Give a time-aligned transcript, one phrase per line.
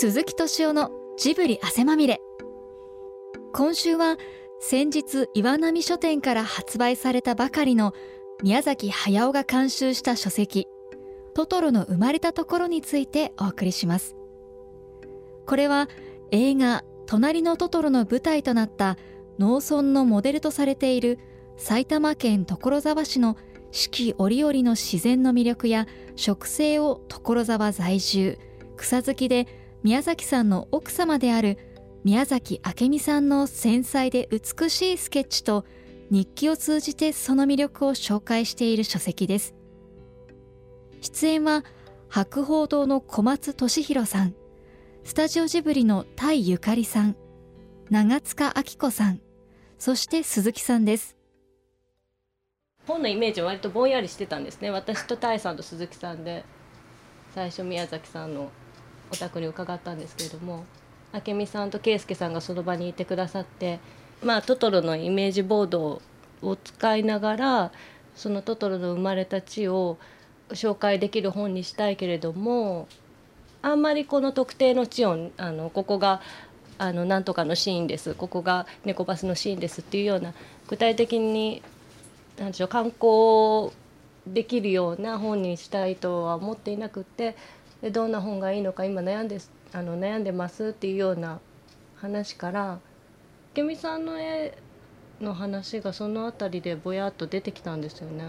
[0.00, 2.22] 鈴木敏夫のジブリ汗まみれ。
[3.52, 4.16] 今週は
[4.58, 7.92] 先日岩波書店から発売されたばかりの
[8.42, 10.66] 宮崎駿が監修した書籍
[11.34, 14.16] トトロの生まれたところについてお送りします。
[15.44, 15.90] これは
[16.30, 18.96] 映画隣のトトロの舞台となった
[19.38, 21.18] 農村のモデルとされている
[21.58, 23.36] 埼玉県所沢市の
[23.70, 25.86] 四季折々の自然の魅力や
[26.16, 28.38] 植生を所沢在住
[28.78, 31.56] 草好きで宮崎さんの奥様である
[32.04, 35.64] 宮崎明美さんの繊細で美しいスケッチと
[36.10, 39.54] 日記を通じてその魅力を紹介している書籍です。
[41.00, 41.64] 出演は
[42.08, 44.34] 博報堂の小松俊弘さん。
[45.04, 47.16] スタジオジブリの田井ゆかりさん。
[47.88, 49.20] 長塚明子さん。
[49.78, 51.16] そして鈴木さんです。
[52.86, 54.70] 本のイメージは割とぼんやりしてたんですね。
[54.70, 56.44] 私とタイさんと鈴木さんで。
[57.34, 58.50] 最初宮崎さんの
[59.12, 60.64] お宅に伺ったんですけれども
[61.12, 63.80] 明美さんと圭介さんがその場にいてくださって
[64.22, 66.02] まあトトロのイメージボード
[66.42, 67.72] を使いながら
[68.14, 69.98] そのトトロの生まれた地を
[70.50, 72.88] 紹介できる本にしたいけれども
[73.62, 76.20] あんまりこの特定の地をあのここが
[76.78, 80.32] あのなんとかのシーンですここが猫バスのシーンですっていうような
[80.68, 81.62] 具体的に
[82.38, 83.70] なんでしょう観光
[84.26, 87.36] できるような本にしたいとは思っていなくって
[87.82, 89.40] でどんな本がいいのか今悩んで
[89.72, 91.40] あの悩んでますっていうような
[91.96, 92.78] 話から
[93.54, 94.56] 明美さんの絵
[95.20, 98.24] の話がその辺りでぼやっと出てきたんですよね。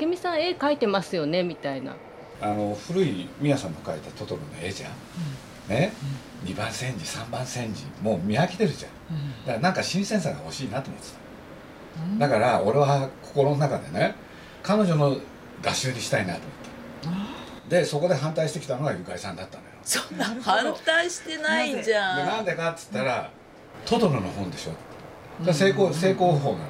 [0.00, 1.94] 明美さん絵描いてますよねみたいな。
[2.40, 4.90] あの古い宮さんの描いたトトロの絵じゃん、
[5.70, 5.92] うん、ね、
[6.42, 7.84] うん、2番煎じ3番煎じ。
[8.02, 11.08] もう見飽きてるじゃん、うん、だからなんか新鮮さが欲しいなと思って
[12.18, 14.14] た、だから俺は心の中でね
[14.62, 15.16] 彼女の
[15.64, 19.70] 合集にしたいなと思ってでそこで反対してきたのがゆかりさんだったのよ。
[19.82, 22.16] そんな反対してないじゃん。
[22.18, 23.30] でなんでかっつったら、
[23.84, 24.72] トトロの本でしょ。
[25.52, 26.64] 成功成功法なの、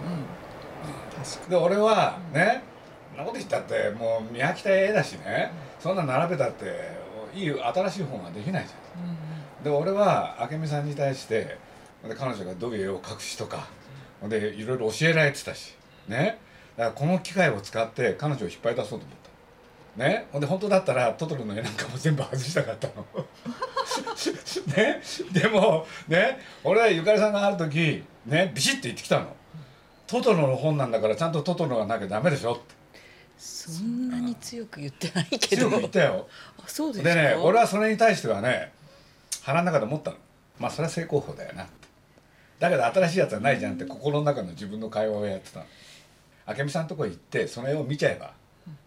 [1.48, 2.62] で俺はね、
[3.10, 6.90] そんなこと言ったってもう見飽きた絵だしね、そんな並べたって
[7.34, 11.58] いい新しい本ができないじゃん、うん、で俺は明美さんに対して
[12.06, 13.66] で彼女がどういう絵を描くしとか
[14.28, 15.74] でいろいろ教えられてたし
[16.08, 16.38] ね。
[16.76, 19.25] だからこの機会を使って彼女を引っ張り出そうと思った
[19.96, 20.26] ね。
[20.32, 23.04] ほんで本当だったらトトロの絵なんかも全部外したかったの。
[24.76, 25.00] ね。
[25.32, 26.38] でもね。
[26.64, 29.34] 俺はゆかりさんがある時ねビシッて言ってきたの。
[30.06, 32.74] トトロの本なんだからちゃんとトトロがなきゃダメでしょって。
[33.38, 35.68] そんなに強く言ってないけど。
[35.68, 36.28] 強く言ったよ。
[36.58, 38.72] あそうですでね俺はそれに対してはね
[39.42, 40.16] 腹の中で思ったの。
[40.58, 41.66] まあそれは正攻法だよな
[42.58, 45.66] だけど新しいやつはないじゃんって心の中の自分の会話をやってたの。
[46.56, 48.32] 明美さんのとこ行ってその絵を見ちゃえば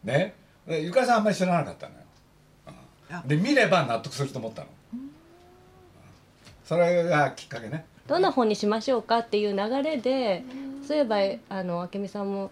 [0.04, 0.14] ね。
[0.14, 2.02] でゆかりさんあんまり知らなかったのよ、
[3.24, 5.10] うん、で見れば納得すると思ったの、うん、
[6.64, 7.86] それがきっかけね。
[8.08, 10.44] どんな本にしましょうかっていう流れで
[10.86, 11.18] そういえば
[11.50, 12.52] あの明美さんも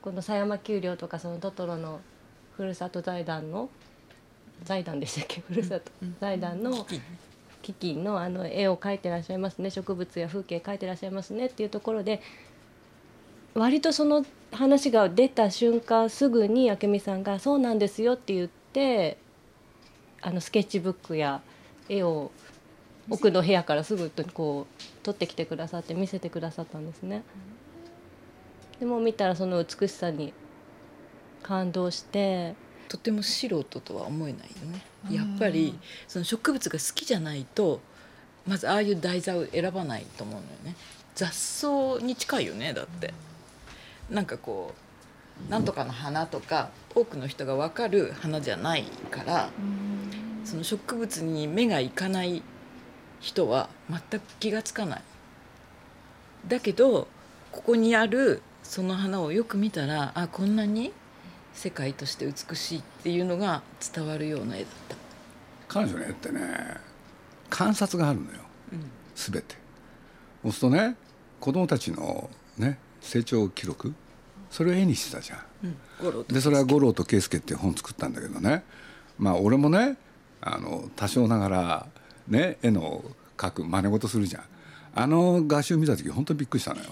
[0.00, 2.00] この狭山丘陵とかそのトトロの
[2.56, 3.68] ふるさと財団の
[4.62, 5.40] 財団でしたっけ？
[5.40, 5.90] ふるさと
[6.20, 6.86] 財団の
[7.62, 9.70] 基金のあの絵を描いてらっしゃいますね。
[9.70, 12.20] 植物や風景描いてらっしゃいますねっていうところで
[13.54, 19.18] 割とその話が出た瞬間すぐに明美さんが「そうなんですよ」って言って
[20.22, 21.42] あのスケッチブックや
[21.88, 22.30] 絵を
[23.10, 27.22] 奥の部屋からすぐこう撮ってきてくださって見せてくださったんですね。
[28.80, 30.32] でも見たらその美しさに
[31.42, 32.54] 感動して。
[32.88, 34.82] とても素人とは思えないよね。
[35.10, 35.78] やっぱり
[36.08, 37.80] その植物が好きじゃないと
[38.46, 40.74] まずああいう題材を選ばないと思うのよね。
[41.14, 43.12] 雑草に近いよねだって
[44.10, 44.74] なんかこ
[45.48, 49.50] うなんとかの花とか多くの人が分かる花じゃないから
[50.44, 52.42] その植物に目がいかない
[53.20, 55.02] 人は全く気が付かない。
[56.46, 57.08] だけど
[57.52, 60.92] ここにあるその花をよく見たらあこんなに
[61.52, 63.62] 世界として美しいっていうのが
[63.94, 64.96] 伝わるような絵だった。
[65.68, 66.40] 彼女の絵ってね
[67.50, 68.38] 観察があるのよ、
[68.72, 69.56] うん、全て。
[70.42, 70.96] そうするとね
[71.40, 73.94] 子供たちのね成長記録
[74.50, 75.38] それを絵にしてたじゃん、
[76.02, 78.64] うん、でそれは五郎と圭介っていう本作ったんだけどね。
[79.18, 79.96] まあ俺もね
[80.40, 81.86] あの多少ながら
[82.28, 83.04] ね絵の
[83.36, 84.42] 描く真似事するじゃん。
[84.94, 86.86] あの画集見た時本当にびっくりしたのよ。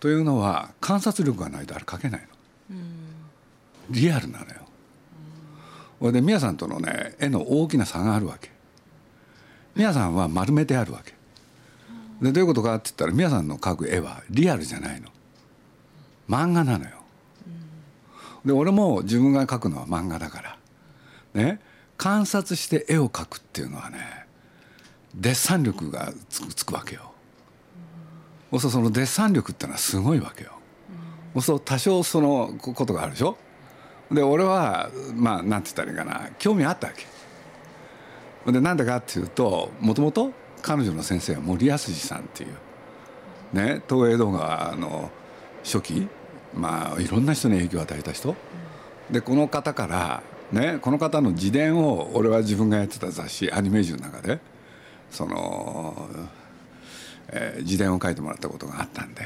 [0.00, 2.26] というのは観察力がないとあれ描けない
[2.70, 2.76] の、
[3.90, 4.54] リアルなのよ。
[5.98, 8.50] これで宮さんとのね絵の大きな差があるわけ。
[9.76, 11.14] 宮さんは丸めてあるわけ。
[12.22, 15.08] でどういうことかって言ったら宮さんの描く絵はリアルじゃないの
[16.30, 16.90] 漫画なのよ
[18.44, 20.56] で俺も自分が描くのは漫画だから
[21.34, 21.60] ね
[21.96, 23.98] 観察して絵を描くっていうのはね
[25.14, 27.12] デッサン力がつくつくわけよ。
[28.52, 30.52] そうそのデッサン力ってのはすごいわけよ。
[31.40, 33.36] そう多少そのことがあるでしょ？
[34.10, 36.92] で俺はまあなんて言ったらいいかな興味あったわ
[38.44, 38.52] け。
[38.52, 40.32] でなんでかっていうともともと
[40.62, 42.54] 彼女の先生は森保さんっていう
[43.52, 45.10] ね東映動画の
[45.62, 46.08] 初期
[46.54, 48.34] まあいろんな人に影響を与えた人。
[49.10, 54.38] でこの方からねこの方の自伝を俺は自分がやってた雑誌アニメージュの中で
[55.10, 56.08] その、
[57.28, 59.22] えー、自伝を書いてもらったことがあったんで。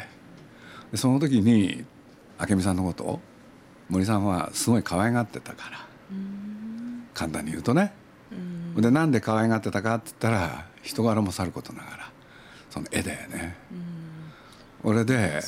[0.90, 1.84] でその時に
[2.48, 3.20] 明美さんのことを
[3.88, 5.86] 森さんはすごい可愛がってたから
[7.14, 7.92] 簡単に言うとね。
[8.76, 12.10] でなんで可愛がってたかって言ったら人柄もさることながら
[12.70, 13.56] その絵だよね。
[14.82, 15.40] 俺で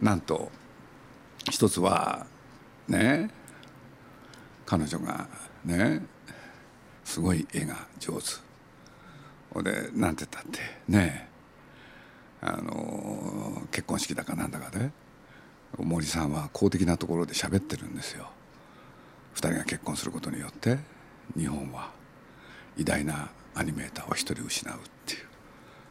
[0.00, 0.50] なんと
[1.50, 2.26] 一つは
[2.88, 3.30] ね
[4.64, 5.28] 彼女が
[5.64, 6.02] ね
[7.04, 8.46] すごい絵が上手。
[9.62, 11.30] でなんて言ったってね
[12.42, 14.90] あの結婚式だかなんだかで
[15.78, 18.28] 森さんは公的なところで喋ってるんですよ。
[19.34, 20.78] 2人が結婚することによって
[21.36, 21.90] 日本は
[22.76, 25.26] 偉大なアニメーターを一人失うっていう。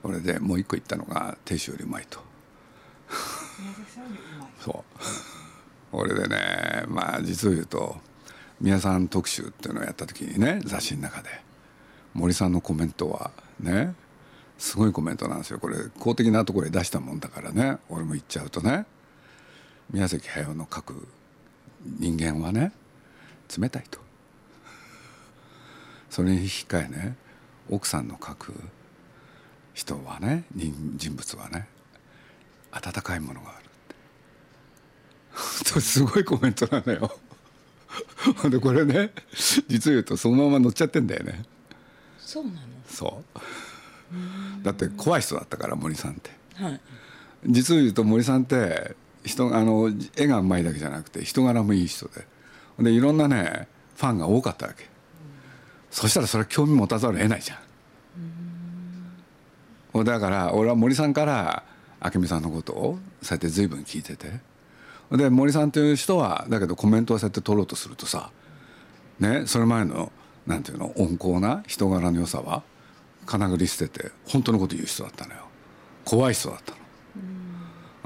[0.03, 2.19] これでもう一個言ったのが亭主よりうまいと。
[4.59, 5.01] そう。
[5.97, 7.97] 俺でねまあ実を言うと
[8.59, 11.29] 宮さん特集っていうのをやった時にね雑誌の中で
[12.13, 13.93] 森さんのコメントはね
[14.57, 15.59] すごいコメントなんですよ。
[15.59, 18.85] これ公的なところへ出したもんだからね俺も言っちゃうとね
[19.91, 21.07] 宮崎駿の書く
[21.85, 22.71] 人間はね
[23.57, 23.99] 冷たいと。
[26.09, 27.15] それに引き換えね
[27.69, 28.53] 奥さんの書く
[29.73, 31.67] 人はね人物はね
[32.75, 33.65] 温かいものがある。
[35.71, 37.17] ってすごいコメントなのよ。
[38.49, 39.11] でこれね
[39.67, 41.43] 実を言うとそのまま乗っちゃってんだよね。
[42.19, 42.59] そうなの？
[42.87, 43.23] そ
[44.61, 44.63] う。
[44.63, 46.79] だって怖い人だったから森さんって、はい、
[47.45, 52.27] 実を言うと森さんって人あの絵がうまいだけじゃなくて人柄もいい人で。
[52.79, 54.89] でいろんなねファンが多かったわけ、
[55.89, 57.55] そしたらそれは興味持たざるを得ないじゃ
[59.97, 61.63] ん、だから俺は森さんから
[62.13, 64.31] 明美さんのことをそうやって随分聞いてて。
[65.11, 68.31] で森さんという人はだけどコメントをそうやって取ろうとするとさ
[69.19, 70.11] ねそれ前の
[70.47, 72.63] なんていうの温厚な人柄の良さは
[73.25, 75.41] 金繰り捨てて本当のこと言う人だったのよ。
[76.03, 76.71] 怖い人だった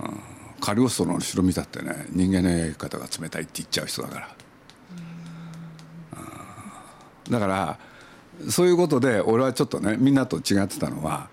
[0.03, 0.19] の、うん、
[0.61, 4.35] カリオストロの城見たってね人間の描き方が冷たいって言っちゃう人だから、
[7.27, 7.79] うん、だから
[8.49, 11.29] そういうことで俺はちょっとねみんなと違ってたのは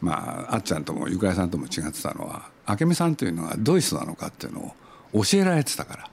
[0.00, 4.74] まああっちゃんともゆくらさんとも違ってたのは明美さんというのはどういう人なのかっていうの
[5.12, 6.10] を教えられてたから、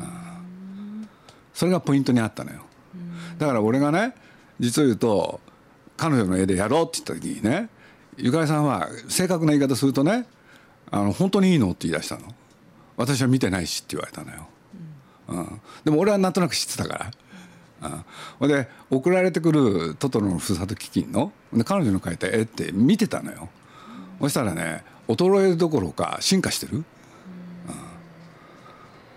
[0.00, 1.08] うん、
[1.52, 2.62] それがポイントにあったのよ。
[3.38, 4.14] だから俺がね
[4.60, 5.40] 実を言うと
[5.96, 7.68] 彼女の絵でやろうって言った時にね
[8.16, 10.26] ゆかりさんは正確な言い方するとね
[10.90, 12.22] あの本当にいいのって言い出したの。
[12.96, 14.46] 私は見てないしって言われたのよ、
[15.28, 17.10] うん、でも俺はなんとなく知ってたから
[18.40, 23.48] うん、で送られてくるトトロのふるさと基金ので彼女の描いた絵って見てたのよ、
[24.20, 26.84] そしたらね衰えるどころか進化してる、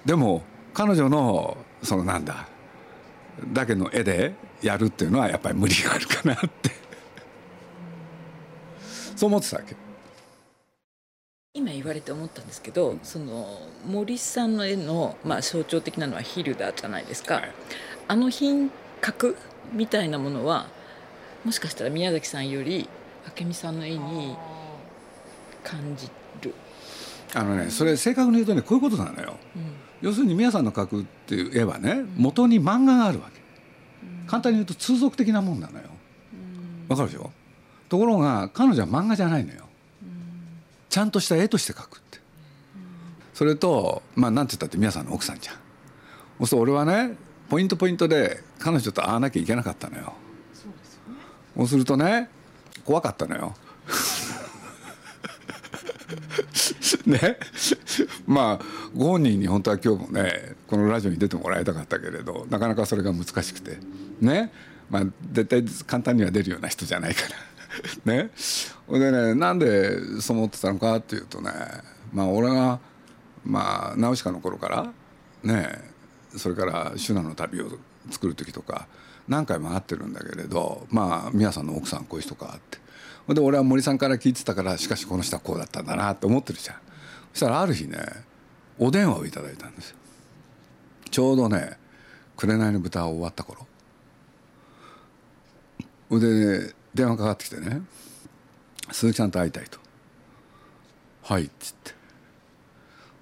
[0.05, 2.47] でも彼女のそのなんだ
[3.53, 6.71] だけの絵でやるっていうのはやっぱり無理があるかなって。
[9.15, 9.75] そう思ってたわけ。
[11.53, 13.47] 今言われて思ったんですけどその
[13.87, 17.51] 森さんの絵の、まあ、象徴的なのはヒルダじゃないですか、はい、
[18.07, 18.71] あの品
[19.01, 19.35] 格
[19.73, 20.67] みたいなものは
[21.43, 22.87] もしかしたら宮崎さんより
[23.39, 24.35] 明美さんの絵に
[25.63, 26.09] 感じ
[26.41, 26.53] る。
[27.33, 29.63] あのねそれ正確に言うとねこういうことなのよ、うん。
[30.01, 33.41] 要するに宮さんの描くっていう絵はね元に漫画があるわけ。
[34.27, 35.85] 簡単に言うと通俗的なもんなのよ。
[36.87, 37.31] わかるでしょ？
[37.89, 39.65] ところが彼女は漫画じゃないのよ。
[40.89, 42.19] ちゃんとした絵として描くって。
[43.33, 45.53] それとまあなんて言ったって宮さんの奥さんじゃ
[46.43, 46.47] ん。
[46.47, 47.17] そう俺はね
[47.49, 50.13] ポイントポイントで彼女と会わなきゃいけなかったのよ。
[51.55, 52.29] そうするとね
[52.83, 53.55] 怖かったのよ。
[57.05, 57.37] ね。
[58.25, 63.77] まあご本人に本当は今日もねこのラジオに出てもらいたかったけれどなかなかそれが難しくて。
[64.21, 64.51] ね。
[64.89, 67.21] まあ絶対簡単には出るような人じゃないか
[68.05, 68.13] ら。
[68.13, 68.29] ね。
[68.89, 71.51] でねなんでそう思ってたのかっていうとね
[72.13, 72.79] まあ俺が
[73.43, 74.93] まあナウシカの頃から
[75.43, 75.94] ね
[76.37, 77.77] それから「シュナの旅」を
[78.11, 78.87] 作る時とか
[79.27, 82.79] 何回も会ってるんだけれどまあ宮さんの奥さんこういう人かって。
[83.27, 86.75] ほんで俺は森さんから聞いてたからしかしこの人はこうだったんだなって思ってるじゃん。
[87.33, 87.97] そしたらある日ね
[88.77, 89.97] お電話をいただいたんですよ。
[91.09, 91.77] ちょうどね
[92.37, 93.65] 「紅の豚」終わった頃。
[96.09, 97.81] ほいで電話かかってきてね
[98.91, 99.79] 「鈴木さんと会いたい」と
[101.23, 101.95] 「はい」っつって。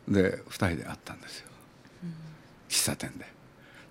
[0.05, 1.47] で2人で会ったんですよ、
[2.73, 3.25] 喫茶店で。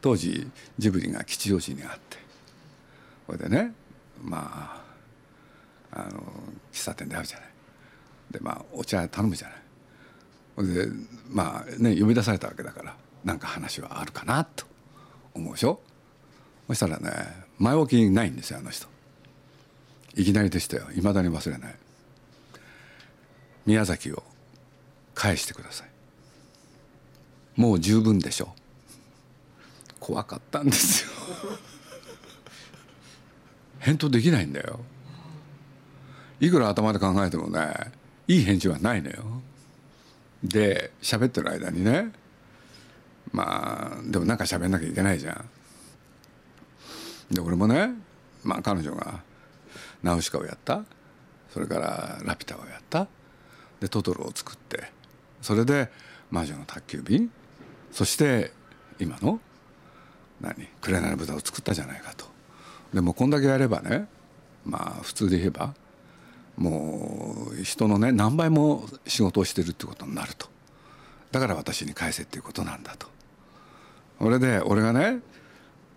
[0.00, 2.18] 当時ジブリが吉祥寺にあって。
[3.26, 3.72] これでね
[4.20, 4.82] ま
[5.92, 6.24] ああの
[6.72, 7.48] 喫茶店で会うじゃない。
[8.32, 9.56] でまあお茶頼むじゃない。
[10.56, 10.88] ほんで
[11.30, 14.66] まあね呼び出されたわけだからなんか話はあるかなと。
[15.34, 15.80] 思うでしょ？
[16.68, 17.10] そしたらね
[17.58, 18.86] 前置きないんですよあの人。
[20.14, 20.88] いきなりでしたよ。
[20.94, 21.74] いまだに忘れない。
[23.64, 24.22] 宮崎を
[25.14, 25.88] 返してください。
[27.58, 28.54] もう十分でしょ。
[28.54, 28.61] う
[30.02, 31.10] 怖かったんですよ。
[33.78, 34.80] 返答できないんだよ。
[36.40, 37.92] いくら頭で考えてもね
[38.26, 39.22] いい返事はないのよ。
[40.42, 42.10] で喋ってる間にね
[43.30, 45.48] まあでもなんか喋んなきゃいけないじゃん。
[47.32, 47.92] で俺もね
[48.42, 49.20] まあ彼女が
[50.02, 50.82] ナウシカをやった。
[51.54, 53.06] それからラピュタをやった。
[53.78, 54.90] でトトロを作って。
[55.40, 55.92] それで
[56.28, 57.30] 魔女の宅急便。
[57.92, 58.50] そして
[58.98, 59.40] 今の
[60.42, 60.68] 何？
[60.80, 62.26] 紅の豚を作ったじゃないかと。
[62.92, 64.06] でもこんだけやればね
[64.66, 65.74] まあ普通で言えば
[66.56, 70.48] もう人のね何倍も仕事をしてるってことになると。
[71.30, 73.06] だから私に返せっていうことなんだと。
[74.18, 75.20] それで俺がね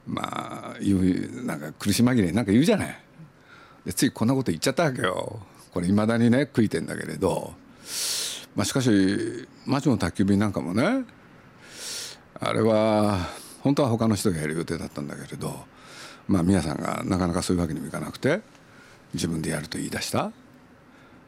[0.08, 3.00] まあ言うなんか苦し紛れになんか言うじゃない。
[3.86, 5.40] でついこんなこと言っちゃったわけよ。
[5.74, 7.54] これいまだにね悔いてんだけれど。
[8.56, 11.04] まあしかし魔女の宅急便なんかもね
[12.40, 13.28] あれは
[13.66, 15.66] 本当は他の人がやる予定だったんだけれど
[16.28, 18.42] まあ皆さんがなかなかそういうわけにもいかなくて
[19.16, 20.32] 自分でやると言い出した。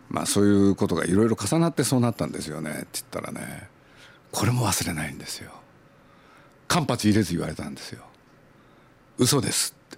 [0.09, 2.69] まあそういうことがいろいろ重なってそうなったんですよね。
[2.69, 3.69] って言ったらね
[4.31, 5.51] これも忘れないんですよ。
[6.67, 8.03] 間髪入れず言われたんですよ。
[9.17, 9.97] 嘘ですっ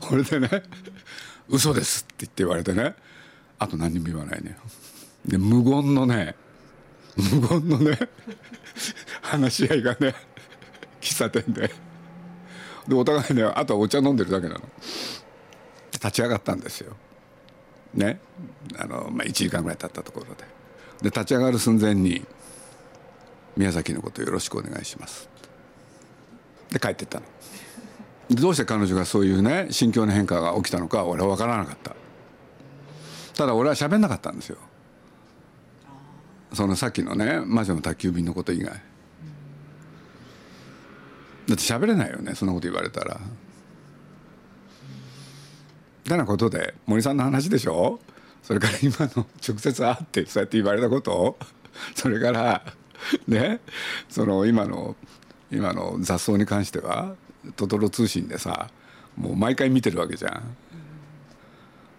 [0.00, 0.48] これでね
[1.48, 2.96] 嘘ですって言って言われてね
[3.60, 4.56] あと何にも言わないね
[5.24, 6.34] で無言のね
[7.18, 7.98] 無言のね
[9.22, 10.14] 話し合いがね
[11.00, 11.70] 喫茶店で。
[12.86, 14.60] でお互いねあとはお茶飲んでるだけなの。
[15.92, 16.96] 立ち上がったんですよ。
[17.94, 18.20] ね。
[18.78, 20.44] あの、まあ、1時間ぐらい経ったところで。
[21.02, 22.24] で立ち上がる寸前に
[23.56, 25.28] 「宮崎のことよろしくお願いします」
[26.70, 27.26] で帰ってったの。
[28.30, 31.94] どうして彼女がそういうね心境の変化が起きたのか俺は分からなかった。
[33.34, 34.58] ただ俺は喋んなかったんですよ。
[36.58, 38.72] そのさっきのね魔女の宅急便のこと以外。
[38.72, 38.80] だっ
[41.46, 43.20] て喋れないよねそんなこと言われたら。
[46.02, 48.00] みたいなことで森さんの話でしょ？
[48.42, 51.38] それから今の直接会ってそうやって言われたこと？
[51.94, 52.64] それから
[53.28, 53.60] ね
[54.08, 54.96] その今の
[55.52, 57.14] 今の雑草に関しては
[57.54, 58.68] トトロ通信でさ
[59.16, 60.32] もう毎回見てるわけじゃん。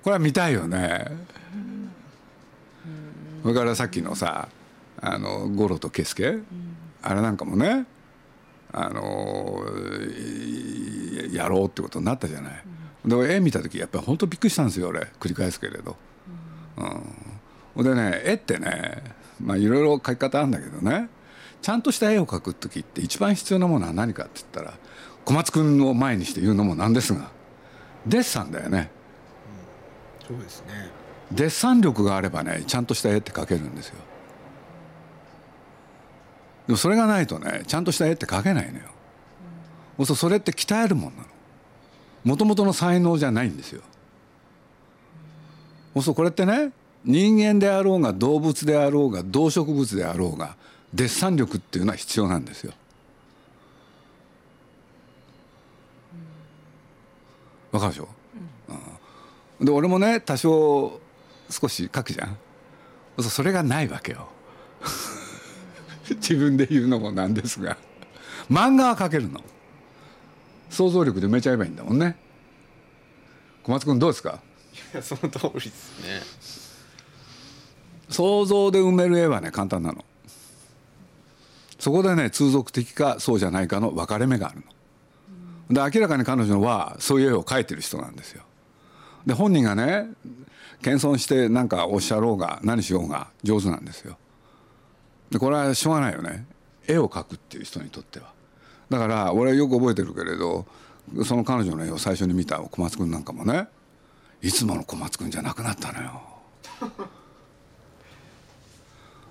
[0.04, 1.06] これは見たいよね。
[3.42, 4.50] それからさっきのさ
[5.02, 6.40] あの五郎と圭介
[7.02, 7.86] あれなんかもね
[8.72, 9.64] あの
[11.32, 12.64] やろうってことになったじゃない。
[13.06, 15.96] で絵見た時やっぱり本当びっくりしたんですよ俺繰り返すけれど。
[17.76, 19.04] うん、でね絵ってね
[19.42, 21.10] まあいろいろ描き方あるんだけどね
[21.62, 24.78] ちゃんとした絵を描く時って一番必要なものは何かって言ったら
[25.26, 27.32] 小松君を前にして言うのもなんですが
[28.06, 28.92] デッサンだよね、
[30.30, 30.90] うん、そうですね
[31.32, 33.96] デッサン力があればねちゃんとした絵って描けるんですよ。
[36.68, 38.86] でもそれがないとねちゃんとした絵って描けないのよ、
[39.98, 41.28] うん、それって鍛えるもんなの。
[42.24, 43.82] もともとの才能じゃないんですよ。
[46.02, 46.72] そこれってね
[47.04, 50.56] 人間であろうが動物であろうが動植物であろうが
[50.94, 52.74] デッサン力っていうのは必要なんですよ。
[57.72, 58.08] わかるでしょ、
[59.60, 61.00] うん、で俺もね多少
[61.50, 62.38] 少し書くじゃん。
[63.22, 64.30] それがないわけよ。
[66.10, 67.78] 自分で言うのもなんですが。
[68.50, 69.42] 漫画は描けるの。
[70.70, 72.16] 想像力で埋めちゃえばいいんだもんね。
[73.64, 74.40] 小松君どうですか？
[74.94, 76.22] いやその通りですね。
[78.10, 80.06] 想像で埋める絵はね簡単なの。
[81.78, 84.64] そこでね通俗的かそうじゃないかの分かれ目がある
[85.70, 85.84] の。
[85.90, 88.44] で明らかに彼女はそういう絵を描いてる人なんですよ。
[89.26, 90.08] で本人がね
[90.82, 94.18] 謙遜して何かおっしゃろうが何しようが上手なんですよ。
[95.30, 96.46] でこれはしょうがないよね。
[96.88, 98.32] 絵を描くっていう人にとっては。
[98.90, 100.66] だから俺はよく覚えてるけれど
[101.24, 103.68] その彼女の絵を最初に見た小松君なんかもね。
[104.42, 106.22] いつもの小松君じゃなくなったのよ。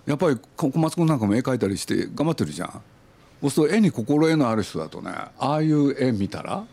[0.04, 2.82] やっぱり小松君なんかも絵描いたりして頑張ってるじゃん。
[3.40, 6.66] そうすると絵に心得のある人だとねああいう絵見たら。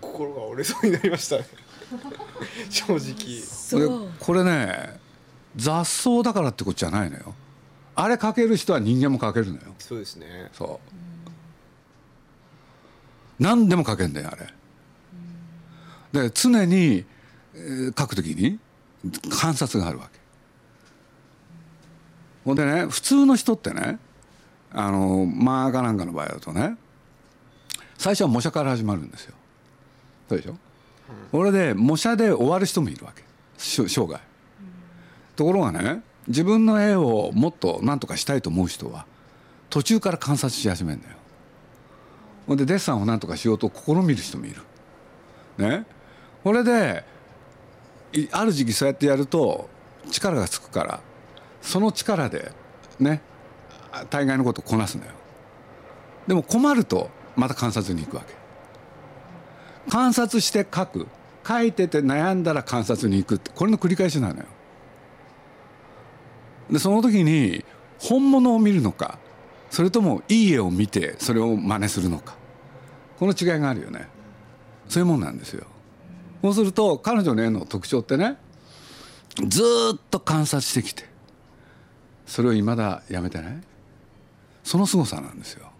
[0.00, 1.46] 心が折れそうになりましたね。
[2.70, 3.00] 正直。
[3.00, 4.10] でそう。
[4.18, 4.98] これね
[5.56, 7.34] 雑草だからってことじゃないのよ。
[7.96, 9.74] あれ描ける人は人間も描けるのよ。
[9.78, 10.50] そうですね。
[10.52, 10.94] そう。
[13.38, 16.28] 何でも描けんだよあれ。
[16.28, 17.04] で常に
[17.54, 18.58] えー描くときに
[19.30, 20.18] 観察があるわけ。
[22.44, 23.98] ほんでね普通の人ってね
[24.72, 26.76] あのマーガなんかの場合だとね
[27.96, 29.34] 最初は模写から始まるんですよ。
[30.28, 30.56] そうでしょ、
[31.32, 33.22] これで模写で終わる人もいるわけ。
[33.56, 34.20] 生涯。
[35.36, 39.06] ところがね自分の絵をもっと何とかしたいと思う人は
[39.68, 41.16] 途中から観察し始めるんだよ。
[42.46, 44.62] ほんでデッサンを何とかしようと試みる人もいる。
[45.58, 45.86] ね？
[46.42, 47.04] これで
[48.30, 49.68] ある時期そうやってやると
[50.10, 51.00] 力がつくから
[51.62, 52.52] その力で
[53.00, 53.22] ね
[54.10, 55.12] 大概のことをこなすんだよ。
[56.26, 58.34] でも困るとまた観察に行くわけ。
[59.88, 61.06] 観察して書く。
[61.46, 63.50] 書いてて悩んだら観察に行くって。
[63.54, 64.46] これの繰り返しなのよ。
[66.70, 67.64] でその時に
[67.98, 69.18] 本物を見るのか。
[69.70, 72.36] それともいい絵を見てそれを真似するのか。
[73.18, 74.08] この違いがあるよね。
[74.88, 75.66] そういうもんなんですよ。
[76.40, 78.36] そうすると彼女の絵の特徴ってね
[79.48, 79.62] ず
[79.96, 81.04] っと観察してきて。
[82.26, 83.60] それを未だやめてない。
[84.62, 85.73] その凄さなんですよ。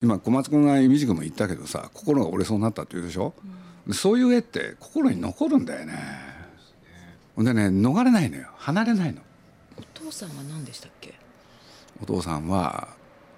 [0.00, 3.34] 今小松君がいみじくも言ったけどさ心が折れそうになったって言うでしょ、
[3.92, 5.94] そういう絵って心に残るんだよね。
[7.34, 8.48] ほんでね逃れないのよ。
[8.58, 9.20] 離れないの。
[9.76, 11.14] お父さんは何でしたっけ？
[12.00, 12.88] お父さんは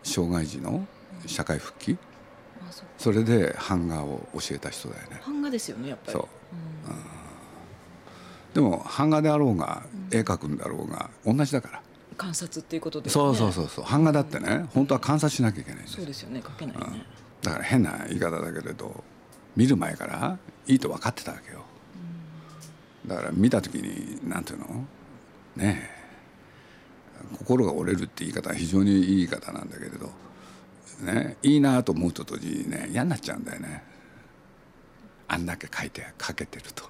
[0.02, 0.86] 障害児の
[1.26, 1.96] 社会復帰。
[2.68, 5.22] あそうそれで版画を教えた人だよね。
[5.24, 6.12] 版画ですよねやっぱり。
[6.12, 6.28] そう。
[8.54, 11.82] でも版画であろうが絵描くんだろうが同じだから、
[12.20, 13.84] 観察っていうことで、ね、そうそうそうそう。
[13.86, 15.96] 版画だってね本当は観察しなきゃいけないんです。
[15.96, 17.06] そうですよね書けないね、
[17.40, 19.02] だから変な言い方だけれど
[19.56, 21.64] 見る前からいいと分かってたわけよ。
[23.06, 24.66] だから見た時になんていうの？
[25.56, 26.00] ねえ。
[27.38, 30.10] 心が折れるって言い方は非常にいい言い方なんだけれど
[31.00, 33.82] ねいいなと思うと同時にね嫌になっちゃうんだよね。
[35.28, 36.84] あんだけ書いて書けてると。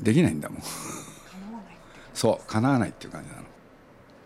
[0.00, 0.62] できないんだもん。
[2.14, 3.42] そう叶わないっていう感じなの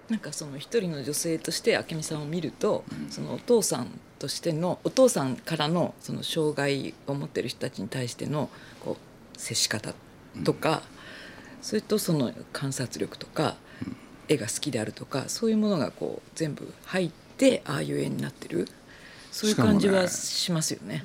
[0.08, 3.88] なんかその一人の女性として明美さんを見ると、そのお父さん
[4.18, 8.50] としてのお父さんからのその障害を持ってる人たちに対しての
[8.84, 9.94] こう接し方
[10.44, 10.82] とか、
[11.62, 13.56] それとその観察力とか、
[14.28, 18.68] 絵が好きであるとかそういうものがこう全部入ってああいう絵になってる。
[19.32, 21.04] そういう感じはしますよね。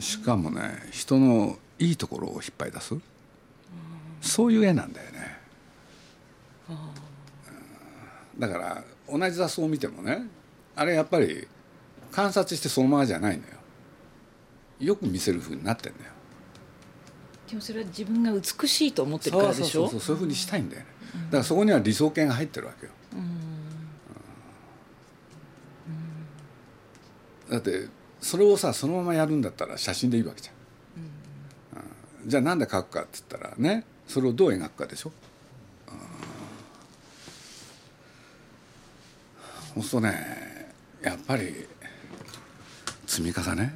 [0.00, 2.94] しかもね人のいいところを引っ張り出す。
[4.22, 5.38] そういう絵なんだよね。
[6.70, 7.05] うん
[8.38, 10.26] だから同じ雑草を見てもね
[10.74, 11.46] あれやっぱり
[12.12, 13.48] 観察してそのままじゃないのよ。
[14.78, 16.10] よく見せる風になってんだよ。
[17.48, 19.62] でもそれは自分が美しいと思ってるからでしょ？
[19.62, 20.86] そうそうそうそういう風にしたいんだよね。
[21.26, 22.92] だからそこには理想形が入ってるわけよ。
[27.48, 27.88] だって
[28.20, 30.54] それをさそのままやるんだったら写真でいいわけじゃん、
[32.24, 32.28] うん。
[32.28, 35.12] じゃあなんで描くかって言ったらねそれをどう描くかでしょ、う
[39.76, 41.66] そうするとねやっぱり
[43.06, 43.72] 積み重ね？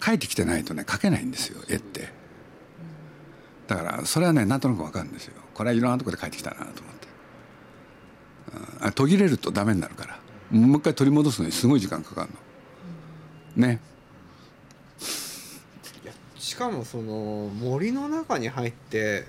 [0.00, 2.08] 描いてきてないとね描けないんですよ絵って。
[3.68, 5.34] だからそれはねなんとなくわかるんですよ。
[5.54, 7.08] これはいろんなところで描いてきたなと思って、
[8.86, 10.18] うん、途切れるとダメになるから。
[10.50, 12.30] もう一回取り戻すのにすごい時間かかる
[13.56, 13.68] の。
[13.68, 13.80] ね。
[16.36, 19.26] しかもその森の中に入って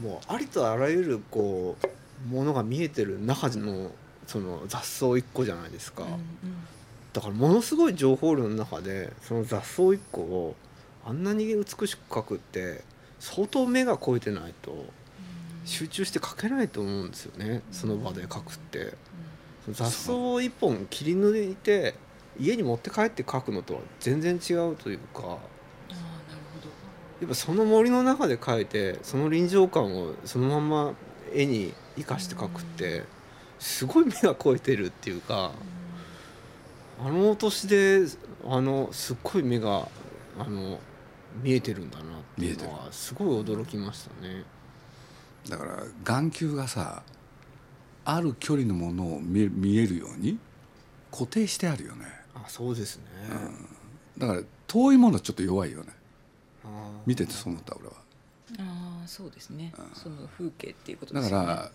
[0.00, 1.86] もうありとあらゆるこう
[2.28, 3.90] ものが見えてる中の
[4.26, 6.04] その雑草一個じゃないですか、
[7.12, 10.56] だからものすごい情報量の中でその雑草一個を
[11.04, 12.84] あんなに美しく描くって
[13.18, 14.84] 相当目が肥えてないと
[15.64, 17.62] 集中して描けないと思うんですよね。
[17.70, 18.94] その場で描くって。
[19.72, 21.94] 雑草を一本切り抜いて
[22.38, 25.38] 家に持って帰って描くのとは全然違うというか。
[27.20, 30.94] やっぱその森の中で描いてその臨場感をそのまま
[31.34, 33.04] 絵に生かして描くって
[33.58, 35.52] すごい目が肥えてるっていうか
[37.02, 38.02] あのお年で
[38.46, 39.88] あのすっごい目が
[40.38, 40.78] あの
[41.42, 42.06] 見えてるんだなっ
[42.38, 44.44] ていうのはすごい驚きましたね。
[45.48, 47.02] だから眼球がさ
[48.04, 50.38] ある距離のものを見見えるように
[51.10, 52.06] 固定してあるよね。
[52.34, 53.04] あそうですね、
[54.16, 55.88] だから遠いものちょっと弱いよね。
[57.06, 57.94] 見ててそう思った俺は
[59.00, 61.22] ああそうですね、その風景っていうことね。
[61.22, 61.70] から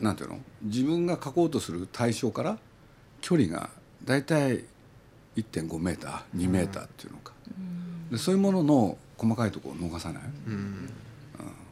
[0.00, 0.40] なんていうの？
[0.62, 2.58] 自分が描こうとする対象から
[3.20, 3.70] 距離が
[4.04, 4.64] 大体
[5.36, 7.32] 1.5メーター2メーターっていうのか、
[8.10, 10.90] でそういうものの細かいところを逃さない、うん。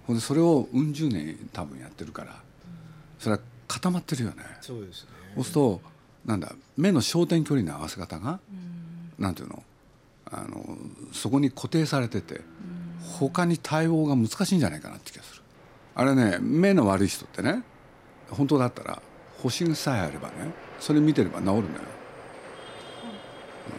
[0.07, 2.37] ほんでそれをうん十年多分やってるから
[3.19, 4.37] それは固まってるよね。
[4.61, 5.09] そうですね。
[5.37, 5.81] そうすると
[6.27, 8.39] なんだ目の焦点距離の合わせ方が、
[9.19, 9.63] なんていうの？
[10.27, 10.77] あの
[11.13, 12.41] そこに固定されてて、
[13.19, 15.43] 他に対応が難しいんじゃないかなって気がする。
[15.95, 17.63] あれね目の悪い人ってね
[18.31, 19.01] 本当だったら
[19.43, 20.35] 星さえあればね
[20.81, 21.63] それ見てれば治るのよ、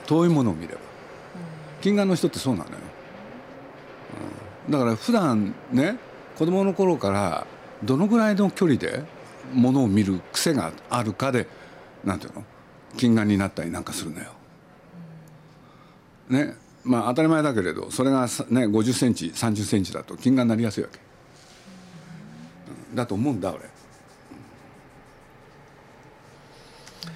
[0.08, 0.80] 遠いものを見れば。
[1.82, 2.78] 近眼の人ってそうなのよ、
[4.68, 4.72] うん。
[4.72, 5.98] だから普段ね
[6.38, 7.46] 子供の頃から
[7.84, 9.04] どのぐらいの距離で
[9.54, 11.48] ものを見る癖があるかで
[12.04, 12.44] なんていうの？
[12.98, 14.32] 近眼になったりなんかするのよ。
[16.30, 16.56] ね。
[16.86, 21.00] まあ当たり前だけれどそれがさね50センチ30センチだと近眼になりやすいわけ。
[22.90, 23.60] うんだと思うんだ俺。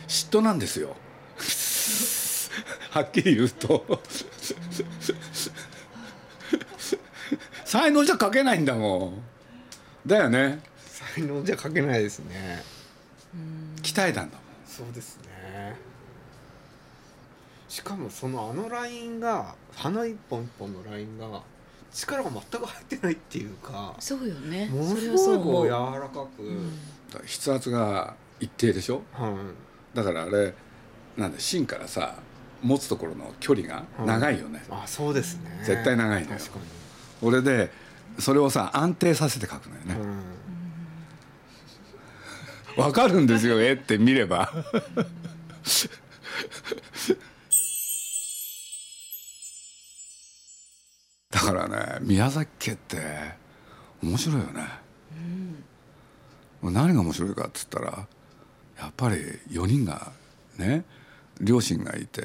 [0.08, 0.95] 嫉妬なんですよ。
[2.91, 4.01] はっきり言うと
[7.63, 9.13] 才能じゃ書けないんだも
[10.05, 10.62] んだよね
[11.13, 12.63] 才能じゃ書けないですね
[13.84, 15.75] 鍛えたんだもんそうですね
[17.80, 21.42] しかもそのあのラインが鼻一本一本のラインが
[21.94, 24.65] 力が全く入ってないっていうかそうよね。
[24.68, 26.44] ものすごいこう柔らかく、
[27.10, 29.02] だから筆圧が一定でしょ？
[29.13, 29.96] はい。
[29.96, 30.54] だからあれ
[31.15, 32.15] なんだ芯からさ
[32.62, 35.62] 持つところの距離が長いよね、あそうですね。
[35.63, 36.38] 絶対長いのよ。
[37.22, 37.72] 俺で
[38.20, 39.96] それをさ安定させて描くのよに、ね。
[42.78, 42.84] うん。
[42.84, 44.52] わかるんですよ絵って見れば
[51.32, 52.98] だからね宮崎家って
[54.02, 54.63] 面白いよね、
[56.62, 58.08] 何が面白いかっつったら
[58.80, 59.18] やっぱり
[59.50, 60.12] 4人が
[60.58, 60.86] ね
[61.42, 62.24] 両親がいて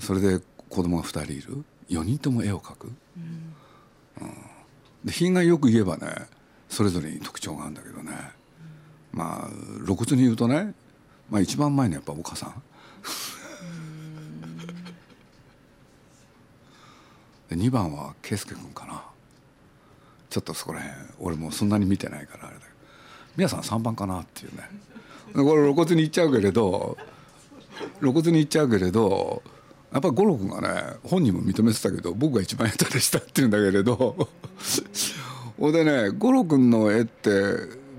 [0.00, 1.64] それで子供が2人いる。
[1.90, 3.54] 4人とも絵を描く、うん。
[5.04, 6.06] で品がよく言えばね
[6.70, 8.12] それぞれに特徴があるんだけどね、
[9.12, 9.50] まあ
[9.84, 10.72] 露骨に言うとね、
[11.28, 12.62] まあ、一番前にやっぱ岡さん
[17.48, 19.04] で2番は圭佑君かな。
[20.30, 22.74] ちょっとそこら辺俺もそんなに見てないからあれだけど。
[23.36, 24.68] 皆さん3番かなっていうね。
[25.34, 26.96] これ露骨に言っちゃうけれど
[28.00, 29.42] 露骨に言っちゃうけれど
[29.92, 34.28] やっぱり五郎君がね本人も認めてたけど僕が一番下手でしたって言うんだけれど。
[35.58, 37.30] ほでね五郎君の絵って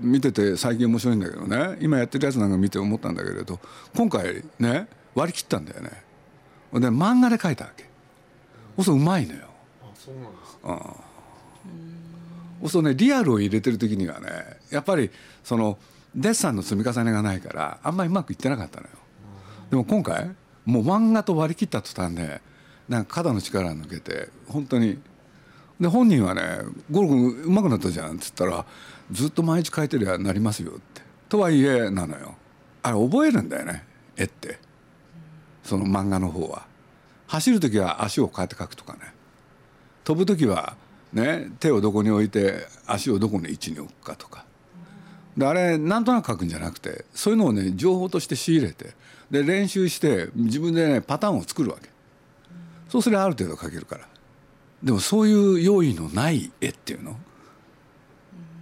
[0.00, 1.78] 見てて最近面白いんだけどね。
[1.80, 3.58] 今やってるやつなんか見て思ったんだけれど
[3.94, 5.90] 今回ね割り切ったんだよね。
[6.70, 7.86] ほんで漫画で描いたわけ。
[8.82, 9.40] そうまいのよ。
[9.82, 10.96] あそうなんですか。
[12.60, 14.28] そうするとねリアルを入れてる時にはね
[14.70, 15.10] やっぱり
[15.44, 15.78] その
[16.14, 18.92] デッサンの積み重ねがないからあんまりうまくいってなかったのよ。
[19.70, 20.30] でも今回
[20.64, 22.40] もう漫画と割り切った途端で
[22.88, 24.98] なんか肩の力が抜けて本当に
[25.80, 26.60] で本人はね
[26.90, 28.64] 「ゴル君うまくなったじゃん」っつったら
[29.12, 31.02] 「ずっと毎日描いてりゃなりますよ」って。
[31.28, 32.34] とはいえなのよ。
[32.82, 33.84] あれ覚えるんだよね
[34.16, 34.58] 絵って。
[35.62, 36.65] その漫画の方は
[37.26, 39.00] 走る時は足をこうやって描くとかね。
[40.04, 40.76] 飛ぶ時は
[41.12, 44.44] ね手をどこに置いて足をどこの位置に置くかとか。
[45.36, 48.94] であれなんとなく書くんじゃなくてそういうのをね情報として仕入れて
[49.30, 51.90] で練習して自分でねパターンを作るわけ。
[52.88, 54.08] そうすればある程度描けるから。
[54.82, 57.16] でもそういう用意のない絵っていうの？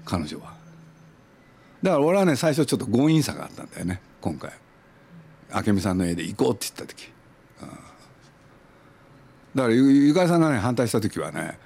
[0.04, 0.54] 彼女は。
[1.82, 4.50] だから俺はね最初ちょっと強引さがあったんだよね今回。
[5.66, 7.12] 明美さんの絵で行こうって言った時、
[9.54, 11.58] だからゆゆかりさんがね反対した時はね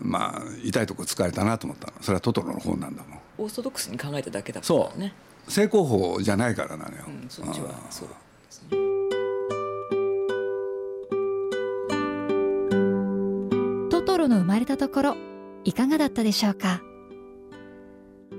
[0.00, 1.94] まあ痛いとこ疲れたなと思ったの。
[2.00, 3.18] それはトトロの本なんだもん。
[3.38, 5.00] オーソドックスに考えただけだかそう。
[5.00, 5.14] らね
[5.48, 8.08] 成功法じゃないからなのよ、うん、そっちはそう
[13.90, 15.16] トトロの生まれたところ
[15.64, 16.80] いかがだったでしょうか？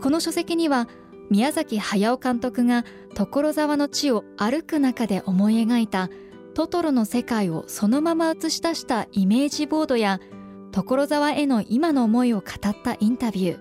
[0.02, 0.88] この書籍には
[1.30, 2.84] 宮崎駿監督が
[3.16, 6.10] 所沢の地を歩く中で思い描いた
[6.58, 10.20] トトロの世界をそのまま映し出したイメージボードや
[10.72, 13.60] 所沢への今の思いを語ったインタビュー。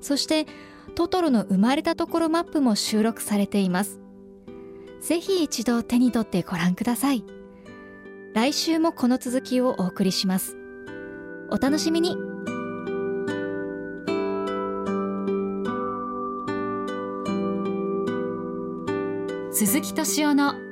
[0.00, 0.46] そして
[0.94, 4.00] トトロの生まれたところマップも収録されています。
[5.02, 7.26] ぜひ一度手に取ってご覧ください。
[8.32, 10.56] 来週もこの続きをお送りします。
[11.50, 12.16] お楽しみに。
[19.52, 20.71] 鈴木敏夫の